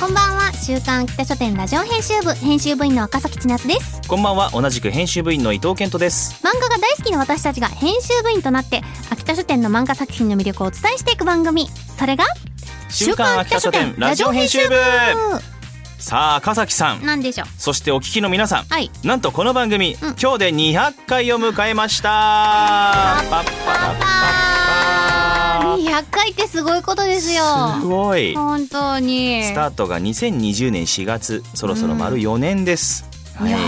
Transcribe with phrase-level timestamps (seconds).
[0.00, 0.50] こんばんは。
[0.54, 2.32] 週刊北書店ラジオ編集部。
[2.32, 4.00] 編集部員の赤崎千夏です。
[4.08, 4.48] こんばんは。
[4.52, 6.42] 同じく編集部員の伊藤健人です。
[6.42, 11.68] 漫画が大好きな私たちが編集部員となって秋田書店の漫画作品の魅力をお伝えしていく番組。
[11.98, 12.24] それが
[12.88, 14.74] 週刊秋田書店ラジオ編集部。
[15.98, 17.04] さあ赤崎さん。
[17.04, 17.48] なんでしょう。
[17.58, 18.90] そしてお聞きの皆さん、はい。
[19.04, 19.96] なんとこの番組、ん。
[20.00, 22.08] 今日で200回を迎えました。
[22.08, 24.69] パッパラッパッ
[25.90, 27.42] 200回ってすごいことですよ。
[27.42, 28.32] パすごい。
[28.34, 29.42] 本当に。
[29.42, 31.42] スタートが2020年4月。
[31.54, 33.48] そろそろ丸4年です、はい。
[33.48, 33.58] いや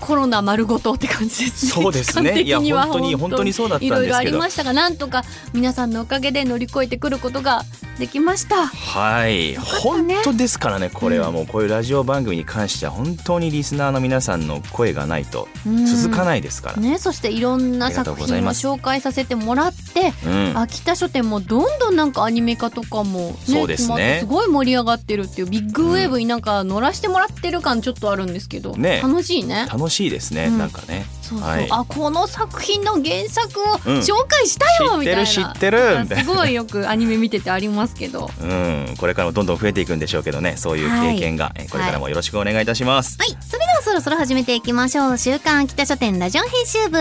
[0.00, 1.72] コロナ丸ごとって感じですね。
[1.72, 2.40] そうですね。
[2.40, 4.04] いや本当に本当にそうだったんですけど。
[4.04, 7.64] いろいろありましたがなんとか皆さんのおかげで乗り越えてくることが
[7.98, 8.66] できました。
[8.66, 9.54] はい。
[9.54, 11.30] た本ね当ですからねこれは。
[11.32, 15.48] もうこういうラジオ番組に関しては本当にリスナーの皆さんの声がないと。
[15.64, 20.58] 続かないですから、ねそしていろんな作品を紹介させてもらってうん。
[20.58, 24.18] 秋田書店もどんどんなんかアニメ化とかも、ね、そうですね。
[24.20, 29.00] すごい盛り上がってるっていうビッグウェーブになんか乗らせてもらってる感ちょっとあるんですけど、ね。
[29.02, 29.66] 楽しいね。
[29.70, 30.58] 楽しいですね、うん。
[30.58, 31.68] なんかねそうそう、はい。
[31.70, 33.98] あこの作品の原作をうん。
[33.98, 35.26] 紹介したよ、みたいな。
[35.26, 38.30] 知ってる知ってるすごいよくアニメ見ててありますけど。
[38.40, 40.56] うん、これからもどんどん増えていくんでしょうけどね。
[40.56, 43.36] そういう経験が、えこれからもよろしくお願いいたします、はい。
[43.40, 45.18] それではそろそろ始めていきましょう。
[45.18, 46.98] 週刊秋田書店ラジオ編集部。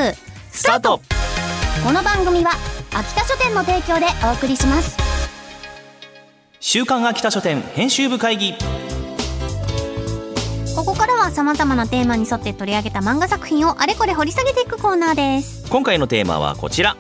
[0.52, 1.02] スタート。
[1.86, 2.52] この番組は
[2.94, 4.98] 秋田書店の提供でお送りします。
[6.60, 8.54] 週刊秋田書店編集部会議
[11.28, 15.70] は様々なテーマに沿って取り上げた漫画作品をあれこれ掘り下げていくコーナーです。
[15.70, 16.96] 今回のテーマはこちら。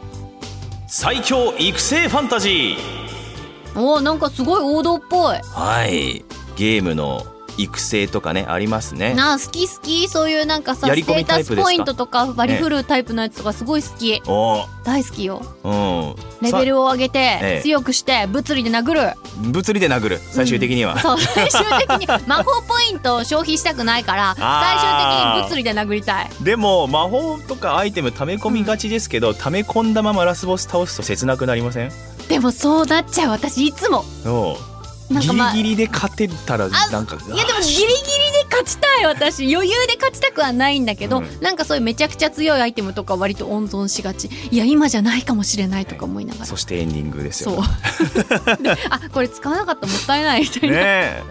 [0.87, 3.79] 最強育成ファンタジー。
[3.79, 5.37] おーなんかすごい王道っぽい。
[5.37, 6.25] はい。
[6.57, 7.25] ゲームの
[7.57, 9.13] 育成とかねありますね。
[9.13, 10.07] なあ好き好き。
[10.07, 11.61] そういうなんかさやり込ステータイプですか？
[11.61, 14.65] スポイントとか割り振るタイプのやつとかすごい好き、お。
[14.83, 15.41] 大好きよ。
[15.63, 16.15] うん。
[16.41, 20.19] レベルを上げえてえ強くして物理で殴る、さ物理で殴る。
[20.31, 21.19] 最終的には、そう。
[21.19, 26.29] 最終的に 魔法ポイントを消費したくないから最終的に物理で殴りたい。
[26.41, 31.91] でも魔法とかアイテム溜め込みがちですけど、溜め込んだままラスボス倒すと切なくなりません？
[32.29, 33.31] でもそうなっちゃう。
[33.31, 34.03] 私いつも。
[34.23, 34.76] そう
[35.09, 37.87] なんかまあギリギリで勝てたらなんかいやでもギリギリ
[38.33, 39.53] で勝ちたい私。
[39.53, 41.41] 余裕で勝ちたくはないんだけど、うん。
[41.41, 44.29] なんかそういうめちゃくちゃ強いアイテムとか割と温存しがち。
[44.51, 47.55] いや今じゃないかもしれないとか思いながら、そしてエンディングですそう。
[47.55, 47.63] よ
[48.61, 51.23] であこれ使わなかったもったいないみたいな、ね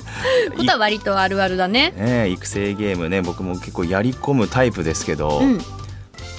[0.57, 1.93] ことは割とあるあるだね。
[1.97, 5.61] えねえ育成ゲームね僕も結構やり込むタイプですけど、うん。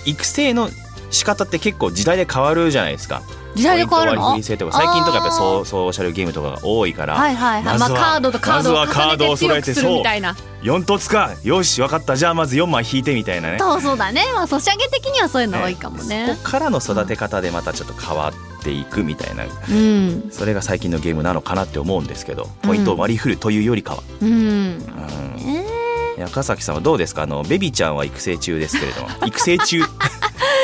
[0.06, 0.70] 育成の
[1.10, 3.22] 仕方って結構時代で変わるじゃないですか。
[3.56, 4.32] 時代で変わるの？
[4.44, 5.92] 最近とかやっぱりソソー。
[5.92, 10.36] シャルゲームとかが多いから、はいはいはい、まずはカードとカードを揃えて強くするみたいな。
[10.62, 11.32] 4凸か。
[11.44, 12.16] よし分かった。
[12.16, 13.58] じゃあまず4枚引いてみたいなね。
[13.60, 14.24] そうそうだね。
[14.36, 19.46] まあソシャゲ的にはそういうの多いかもそねこからの育て方でまたちょっと変わっていくみたいな。
[19.46, 20.30] うん。
[20.30, 24.30] それが最近のゲームなのかなって思うんですけどポイントを割り振るというよりかは、うん。
[24.30, 24.84] うん。
[25.40, 26.26] えー。
[26.26, 27.24] 赤崎さんはどうですか？
[27.24, 29.10] あのベビちゃんは育成中ですけれども。
[29.26, 29.82] 育成中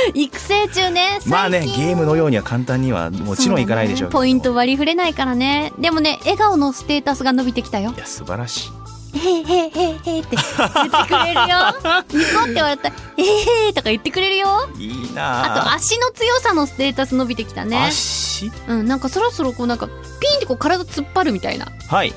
[0.13, 4.13] 育成中ねまあねゲームのようには簡単にはもちろんいかないでしょうね。
[4.13, 5.73] ポイント割り振れないからね。
[5.79, 7.93] でもね笑顔のステータスが伸びてきたよ。
[7.95, 8.67] いや素晴らし
[9.13, 9.17] い。
[9.17, 11.57] へいへいへいへいって言ってくれるよ。
[12.11, 12.89] ニコって笑った。
[12.89, 14.67] らへとか言ってくれるよ。
[14.77, 19.93] いいあなと足の強さのステータス伸びてきたね足うんなんかそろそろこうなんかピ
[20.33, 22.13] ンってこう体突っ張るみたいなはい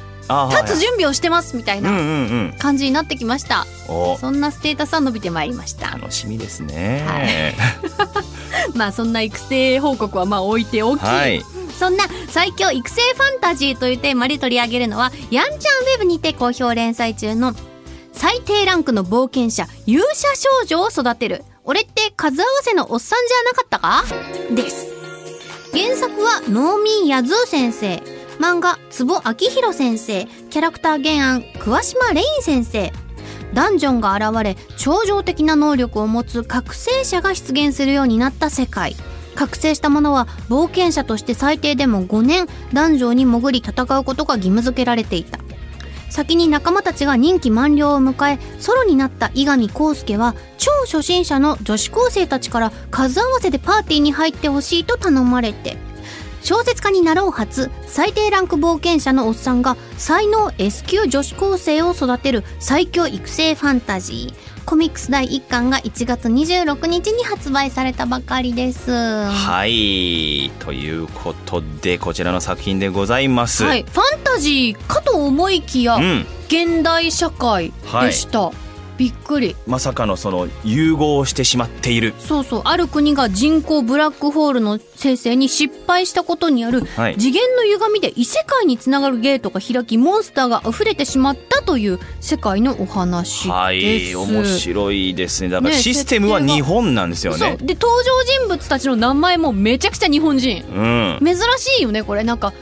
[0.63, 2.55] 立つ準備をしてますみたいうんうんなうん。
[2.59, 3.67] 感じになってきました。
[3.89, 4.17] お。
[4.19, 5.91] そんなステータスは伸びてまいりました。
[5.91, 7.55] 楽しみですね。
[8.75, 11.43] まあそんな育成報告はまあ置いておき、はい。
[11.79, 17.55] そんな最強育成ファンタジーというテーマで取り上げるのはやんちゃんウェブにて好評連載中の
[18.13, 21.45] 最低ランクの冒険者勇者少女を育てる。
[21.69, 24.55] 俺って数合わせのおっさんじゃなかったか？
[24.55, 24.87] です。
[25.73, 28.03] 原作はノーミー・ヤズー先生
[28.39, 30.27] 漫画坪明宏先生。
[30.51, 32.93] キャラクター原案桑島黎音先生。
[33.55, 38.95] ダンジョンが現れ超常的な能力を持つ覚醒者が出現するようになった世界。
[39.35, 45.39] 覚醒した者は冒険者として最低でも5年ダンジョンに潜り戦うことが義務付けられていた。
[46.11, 55.77] 先に仲間たちが任期満了を迎えソロになった伊上康介は超初心者の女子高生たちから数合わせでパーティーに入ってほしいと頼まれて。
[56.47, 64.65] 小説家になろう初最低ランク冒険者のおっさんが才能 S 級女子高生を育てる最強育成ファンタジー。
[64.65, 68.93] コミックス第1巻が1月26日に発売されたばかりです。
[68.93, 70.53] ははい。
[70.61, 73.83] ということでこちらの作品でございます、い。
[73.83, 76.27] ファンタジーかと思いきや、うん。
[76.47, 77.73] 現代社会
[78.03, 78.53] でした、
[78.97, 79.57] びっくり。
[79.67, 82.15] まさかのその融合してしまっている。
[82.19, 82.63] そうそう。
[82.65, 87.17] ある国が人工ブラックホールの生成に失敗したことによるはい。
[87.19, 93.49] 次元の歪みで異世界につながるゲートが開きモンスターが溢れてしまったという世界のお話です。
[93.49, 95.51] はい面白いですね。
[95.51, 97.51] だからねシステムは日本なんですよそう。
[97.51, 100.65] ねで登場人物たちの名前もめちゃくちゃ日本人。
[100.65, 101.19] うん。
[101.23, 102.25] 珍しいよねこれ。
[102.25, 102.53] なんか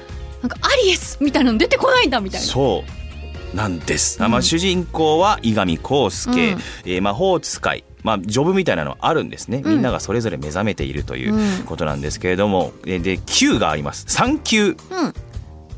[0.42, 2.46] なんかアリエスみたいなの出てこないんだみたいな。
[2.46, 2.90] そう
[3.54, 4.30] なんです、うん。
[4.30, 6.58] まあ、主人公は伊上康介、うん。
[6.84, 7.84] えー魔法使い。
[8.02, 9.72] まあ、ジョブみたいなのあるんですね、うん。
[9.74, 11.64] みんながそれぞれ目覚めているといううん。
[11.64, 14.06] ことなんですけれども、でで級があります。
[14.08, 14.76] 3級うん。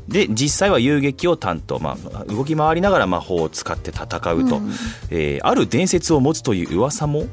[0.07, 4.71] で実際は遊撃を担当、まあ、動き回りながら魔法を使って戦うと、うん。
[5.09, 7.25] えーある伝説を持つという噂も、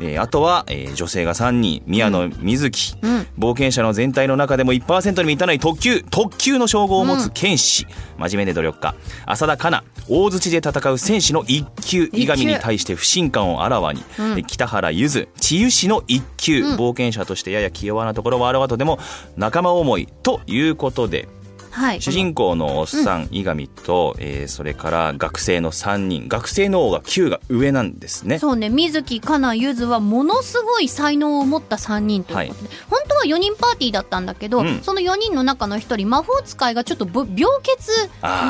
[0.00, 3.26] えーあとは、えー女性が3人宮野瑞希、うん。
[3.38, 7.86] 冒険者の全体の中でも1%に満たない特級特級の称号を持つ剣士、
[8.18, 8.94] 真面目で努力家。
[9.26, 12.10] 浅田香菜大槌で戦う戦士の一級。
[12.12, 14.38] 伊上に対して不信感をあらわに、うん。
[14.38, 16.76] え北原ゆず治癒士の一級、うん。
[16.76, 18.98] 冒険者としてやや気弱なところはあるわとでも
[19.36, 21.28] 仲間思いということで
[21.70, 22.00] はい。
[22.02, 26.28] 主人公のおっさん、伊上と、えーそれから学生の3人。
[26.28, 28.38] 学生の方が級が上なんですね。
[28.38, 28.68] そうね。
[28.68, 34.80] 水木かなゆずはものすごい才能を持った3人ということで、本当は4人パーティーだったんだけど、うん。
[34.82, 37.78] その4人の中の1人魔法使いがちょっとぼ病欠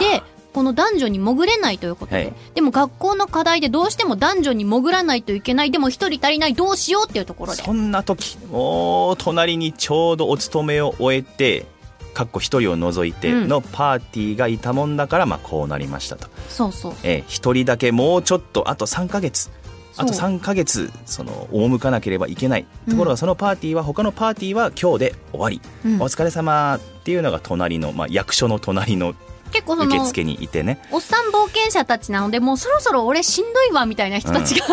[0.01, 0.23] で
[0.53, 2.33] この男女に潜れないということで、はい。
[2.55, 5.71] でも学校の課題でどうしても男女に潜らないといけない。
[5.71, 7.63] でも1人足りないどうしようっていうところで。
[7.63, 11.67] そんな時もう隣にちょうどお勤めを終えて
[12.13, 16.29] かっこ一人を除いてのパーティーがいたもんだから、まあこうなりましたと。
[16.49, 16.95] そうそう。
[17.03, 19.51] えー一人だけもうちょっとあと3ヶ月。
[19.97, 20.31] あとそう。
[20.31, 22.67] 3ヶ月その赴かなければいけない。
[22.89, 26.03] ところがそのパーティーは他のパーティーは今日で終わり、うん。
[26.03, 29.15] お疲れ様っていうのが隣の、まあ、役所の隣の
[29.53, 30.81] 結構その受付にいてね。
[30.93, 34.67] おっさん冒険者たちなのでもうそろそろ俺しんどいわみたいな人たちが、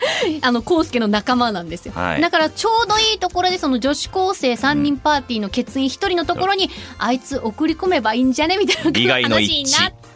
[0.42, 2.20] あの康介の仲間なんですよ、はい。
[2.20, 8.56] だからちょうどいいところでその女子高生3人パーティーの欠員1人のところに、あいつ送り込めばいいんじゃね？
[8.58, 10.06] みたい利な話になって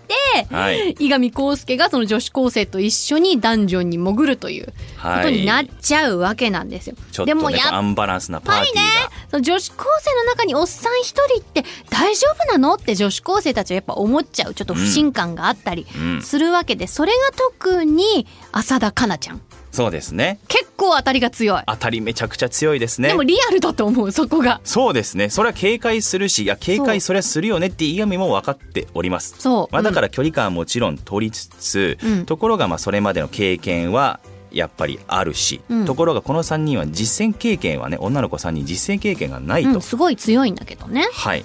[0.51, 4.73] はい、伊上康介がその女子高生と一緒にダンジョンに潜るというこ
[5.09, 6.97] はい、とになっちゃうわけなんですよ。
[7.13, 8.83] ちょっとねでもやっアンバランスなパーティーが、
[9.31, 12.75] その女子高生の中におっさん一人って大丈夫なの？
[12.75, 14.55] って女子高生たちはやっぱ思っちゃう。
[14.55, 16.23] ちょっと不信感があったりうん。
[16.23, 19.41] するわけで、それが特に浅田香菜ちゃん
[19.73, 20.39] そうですね。
[20.49, 23.09] 結構当たりが強い、当たりめちゃくちゃ強いですね。
[23.09, 24.61] でもリアルだと思うそこが。
[24.65, 25.31] そうですね。
[25.31, 29.37] それは警戒するしいや警戒それはするよねって伊上も分かっております。
[29.39, 32.27] そう、まあ、だから、ら距離感はもちろん取りつつ、うん。
[32.27, 34.21] ところがまあそれまでの経験は
[34.51, 35.85] やっぱりあるし、うん。
[35.85, 41.09] ところがこの3人は実践経験はね女の子3人実践経験がないと、うん、すごい強いんだけどね。
[41.13, 41.45] はい。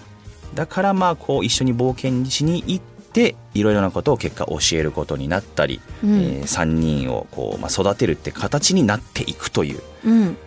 [0.56, 2.95] だからまあこう一緒に冒険しに行って
[3.54, 6.20] いろいろなことを結果教えることになったり、うん。
[6.20, 9.82] え3人をこう、まあ、育てるって形になっていくという。
[10.06, 10.38] うん。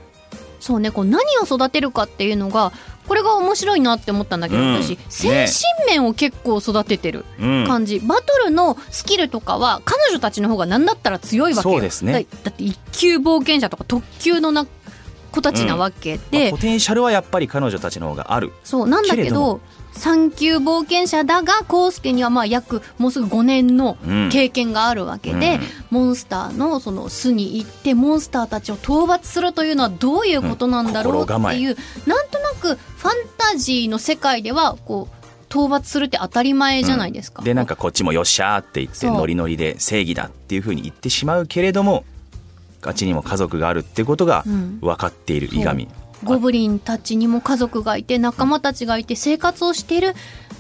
[0.61, 2.73] そうねこう何を育てるかっていうのが
[3.07, 4.83] これが面白いなって思ったんだけど、うん。
[4.83, 5.47] 私精
[5.87, 7.67] 神面を結構育ててるうん。
[7.67, 11.75] 感じ、バトルのスキルとかは彼女たちの方が何だったら強いわけよ。
[11.75, 12.13] そうですね。
[12.13, 14.67] だだって一級冒険者とか特級のな
[15.39, 18.53] 子たちなわけまあで、ポテンシャルはやっぱり彼女たちの方がある。
[18.65, 19.61] そうなんだけどど
[19.95, 24.29] 3級冒険者だが康介にはまあ約もうすぐ5年のうん。
[24.31, 25.61] 経験があるわけで、うん。
[25.91, 31.77] モンスターのその巣に行ってモンスターたちを討伐するというのはどういうことなんだろううんっていう、
[32.07, 35.19] なんとなくファンタジーの世界ではこう
[35.49, 37.43] 討伐するって当たり前じゃないですか。
[37.43, 42.05] でなんかこっちもよっしゃーって言ってノリノリで正義だっていうふうに言ってしまうけれども
[42.83, 44.79] あっちにも家族があるってことがうん。
[44.81, 45.89] 分かっている伊上、
[46.25, 50.15] ゴブリンたちにも家族がいて仲間たちがいて生活をしている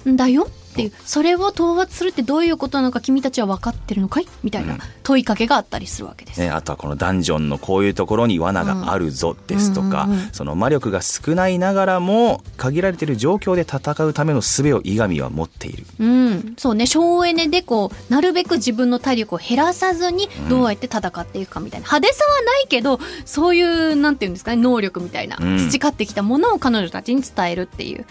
[0.08, 0.48] んだよ
[0.78, 4.28] っていうそれを討伐するってどういうことなのか君たちは分かってるのかい？
[4.44, 6.40] みたいな問いかけがあったりするわけです。
[6.40, 10.25] ね、あとはこのダンジョンのこういうところに罠があるぞですとか、うんうんうん。
[10.25, 15.87] うんその魔力が少ないながらも限られている状況で戦うための術を伊上は持っている。
[15.99, 16.87] うん、そうね。
[16.87, 25.58] 省エネでこうなるべく自分の体力を減らさずにどうやって戦っていくかみたいな、派手さはないけどそういうなんていうんですかね能力みたいな、うん。
[25.58, 28.06] 培ってきたものを彼女たちに伝えるっていう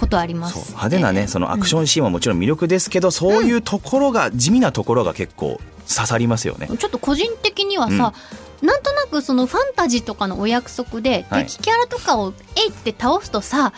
[0.00, 6.68] ことあります、そう派手なねそのアクションシーンはもちろん魅力ですけど、そういうところが地味なところが結構刺さりますよね。
[6.78, 8.14] ちょっと個人的にはさ、
[8.62, 11.46] なんとなくそのファンタジーとかのお約束ではい。
[11.46, 13.72] 敵キャラとかをえいって倒すとさ、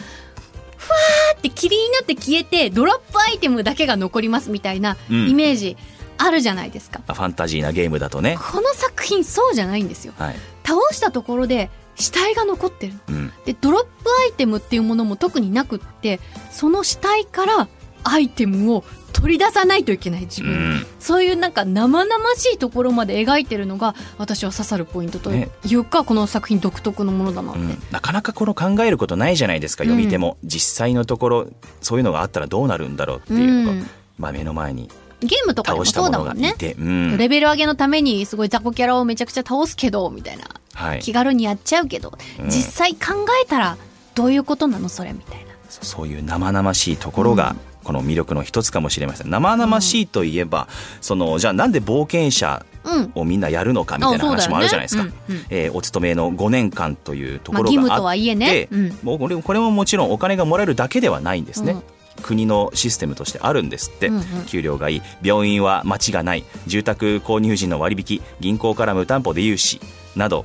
[1.37, 5.29] って霧になって消えてドロップアイテムだけが残りますみたいなうん。
[5.29, 5.77] イメージ
[6.19, 8.39] あるじゃないですか、ファンタジーなゲームだとね。
[8.39, 10.13] この作品そうじゃないんですよ。
[10.19, 12.95] はい、倒したところで死体が残ってる。
[13.09, 13.89] うん、でドロップ
[14.25, 16.21] アイテムっていうものも特になくって
[16.51, 17.69] その死体から
[18.05, 20.87] アイテムを取り出さないといけない自う分、ん。
[20.99, 31.47] そういうなんか生々しいところまで描いてるのが私は刺さるポイントというか、この作品独特のものだなって、うん、なかなかこの考えることないじゃないですか読み手も、実際のところ
[31.81, 33.87] そういうのがあったらどうなるんだろうっていうのが、うん。
[34.19, 34.89] まあ、目の前に
[35.21, 36.55] ゲームとかでもそうだもんね。
[36.79, 37.17] うん。
[37.17, 40.45] レベル上げのためにすごい雑魚キャラをめちゃくちゃ倒すけどみたいな
[40.83, 42.47] はい、気軽にやっちゃうけど、うん。
[42.47, 43.77] 実際考えたら
[44.15, 45.53] どういうことなのそれみたいな。
[45.69, 49.31] そそういう生々しいところが、この魅力の一つかもしれません。
[49.31, 50.69] 生々しいといえば、
[51.01, 53.13] そのじゃあなんで冒険者うん。
[53.15, 58.69] をみんなやるのかみたいな話もあるじゃないですか、あそうだよねえーお勤めの5年間というとまあころがあって、義務とはいえね。
[58.73, 58.99] うん。
[59.05, 61.83] もうこれこれももちろんお金がもらえるだけではないんですね、うん。
[62.23, 64.25] 国のシステムとしてあるんですって、うんうん。
[64.47, 65.03] 給料がいい。
[65.23, 66.45] 病院は待ちがない。
[66.67, 69.81] 住宅購入時の割引銀行から無担保で融資。
[70.17, 70.45] など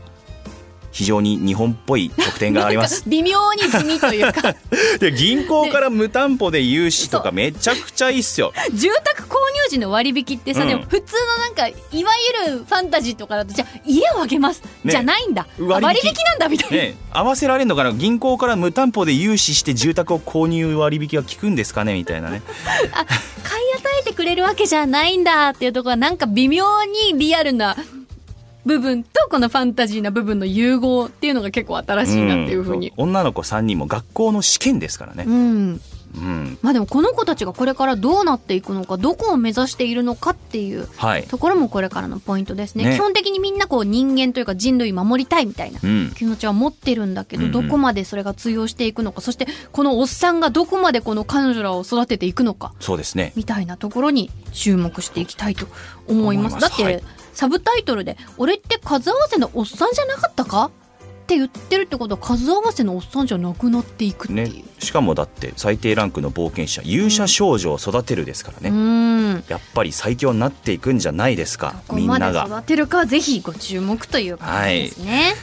[0.91, 3.03] 非常に日本っぽい特典があります。
[3.10, 4.56] 微妙に地味というか。
[5.00, 8.53] で銀行から無担保で融資とかめちゃくちゃいいっすよ。
[8.74, 10.67] 住宅購入時の割引ってさ、うん。
[10.70, 12.12] でも普通のなんかいわ
[12.48, 14.91] ゆるファンタジーとかだとじゃあ家をあげます、ね。
[14.91, 15.46] じゃないんだ。
[15.60, 16.13] 割引。
[16.13, 16.96] なんだみたいな、ね。
[17.12, 17.91] 合わせられるのかな？
[17.94, 21.94] 銀行から無担保で融資して住宅を購入割引が効くんですかね？
[21.94, 22.41] みたいなね。
[22.91, 23.06] あ
[23.44, 26.65] 買い与えてくれるわけじゃないんだっていうところはなんか微妙
[27.12, 27.75] にリアルな
[28.67, 32.88] 部分とこのファンタジーな部分の融合っていうのが結構新しいなっていうふうに。
[32.88, 32.91] ん。
[32.97, 35.24] 女の子3人も学校の試験ですからね。
[35.27, 35.81] うん、
[36.15, 36.57] うん。
[36.62, 41.24] まあでもこの子たちがこれからどうなっていくのかどこを目指しているのかっていうはい。
[41.24, 42.86] ところもこれからのポイントですね。
[42.86, 42.95] ね。
[42.95, 46.12] 基本的にみんなこう人間というか人類守りたいみたいなうん。
[46.15, 47.47] 気持ちは持ってるんだけど、うん。
[47.47, 53.33] うんどこまでそれが通用していくのかそしてこのおっさんがどこまでこの彼女らを育てていくのかそうですね。
[53.36, 55.67] みたいなところに注目していきたいと
[56.07, 56.53] 思います。
[56.55, 56.62] ます。
[56.62, 57.03] だって、はい
[57.38, 64.51] サブタイトルで「俺って数合わせのおっさんじゃなかったか?」って言ってるってことは数合わせのおっさんじゃなくなっていくね。
[64.79, 68.75] しかもだって最低ランクの冒険者勇者少女を育てるですからね、うー
[69.36, 69.44] ん。
[69.50, 72.48] やっぱり最強になっていくんじゃないですかみんなが。
[72.50, 75.36] 育てるかはぜひご注目ということですね、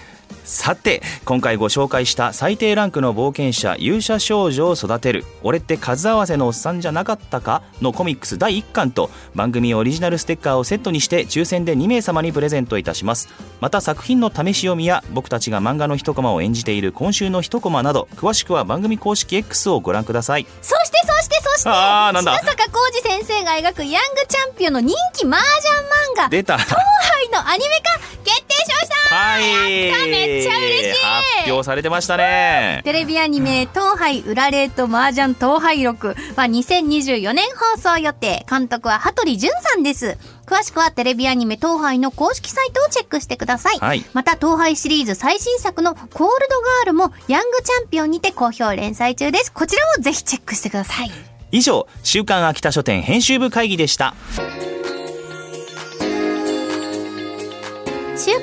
[0.45, 13.29] さて今回ご紹介した最低ランクの冒険者勇者少女を育てる俺って数合わせのおっさんじゃなかったかのコミックス第1巻と番組オリジナルステッカーをセットにして抽選で2名様にプレゼントいたします。
[13.61, 20.47] また作品の試し読みや僕たちが漫画の一コマを演じている今週の一コマなど詳しくは番組公式 X をご覧ください。
[20.61, 22.35] そしてそしてそしてあーなんだ。
[22.35, 25.75] 白坂浩二先生が描くヤングチャンピオンの人気麻雀
[26.19, 26.59] 漫画出た。
[26.59, 27.94] 東海のアニメ化
[29.15, 30.11] はい。
[30.11, 31.05] めっちゃ嬉しい。
[31.05, 37.45] 発表されてましたねテレビアニメ「東海裏レート麻雀東海録」は2024年
[37.75, 38.45] 放送予定。
[38.49, 40.17] 監督は羽鳥潤さんです。
[40.47, 44.05] 詳しくはテレビアニメ東海の公式サイトをチェックしてください、はい。
[44.13, 49.53] また東海シリーズ最新作の「コールドガール」もヤングチャンピオンにて好評連載中です。
[49.53, 51.11] こちらをぜひチェックしてください。
[51.53, 54.15] 以上週刊秋田書店編集部会議でした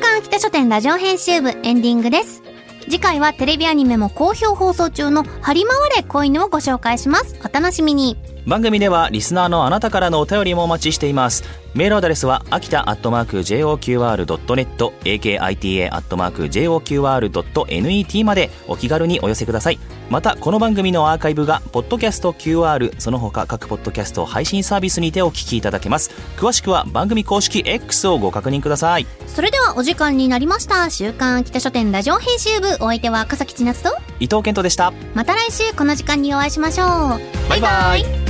[0.01, 2.41] 刊秋田書店ラジオ編集部エンディングです。
[2.86, 7.36] 次回はテレビアニメも好評放送中の「張り回れ子犬」をご紹介します。
[7.46, 8.17] お楽しみに。
[8.51, 11.46] 番組ではリスナーのあなたからのお便りもお待ちしています。
[11.74, 19.79] メールアドレスは秋田アットマーク JOQR.net akita アットマーク JOQR.net までお気軽にお寄せください。
[20.10, 26.12] またこの番組のアーカイブがポッドキャスト QR その他各ポッドキャスト配信サービスにてお聞きいただけます。
[26.36, 29.08] 詳しくは番組公式 X をご確認ください。
[29.27, 30.89] それではお時間になりました。
[30.89, 32.67] 週刊秋田書店ラジオ編集部。
[32.81, 34.91] お相手は笠木千夏と伊藤健人でした。
[35.15, 37.50] また来週この時間にお会いしましょう。
[37.50, 38.21] バイバイ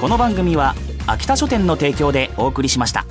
[0.00, 0.76] この番組は
[1.08, 3.04] 秋田書店の提供でお送りしました。